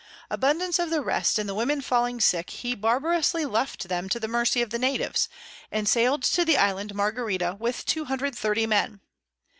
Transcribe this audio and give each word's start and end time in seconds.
Abundance 0.31 0.79
of 0.79 0.89
the 0.89 1.03
rest 1.03 1.37
and 1.37 1.47
the 1.47 1.53
Women 1.53 1.79
falling 1.79 2.19
sick, 2.19 2.49
he 2.49 2.73
barbarously 2.73 3.45
left 3.45 3.87
them 3.87 4.09
to 4.09 4.19
the 4.19 4.27
mercy 4.27 4.63
of 4.63 4.71
the 4.71 4.79
Natives, 4.79 5.29
and 5.71 5.87
sail'd 5.87 6.23
to 6.23 6.43
the 6.43 6.57
Island 6.57 6.95
Margarita 6.95 7.55
with 7.59 7.85
230 7.85 8.65
Men. 8.65 9.01